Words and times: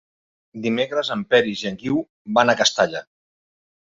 Dimecres 0.61 1.09
en 1.15 1.19
Peris 1.33 1.61
i 1.65 1.69
en 1.71 1.77
Guiu 1.83 2.01
van 2.39 2.53
a 2.53 2.57
Castalla. 2.63 3.03